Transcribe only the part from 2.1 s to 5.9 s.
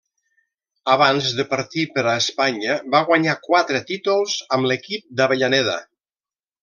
a Espanya, va guanyar quatre títols amb l'equip d'Avellaneda.